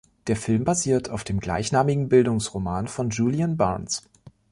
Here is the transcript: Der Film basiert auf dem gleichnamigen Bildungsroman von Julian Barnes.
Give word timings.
Der 0.25 0.35
Film 0.35 0.63
basiert 0.63 1.11
auf 1.11 1.23
dem 1.23 1.39
gleichnamigen 1.39 2.09
Bildungsroman 2.09 2.87
von 2.87 3.11
Julian 3.11 3.55
Barnes. 3.55 4.09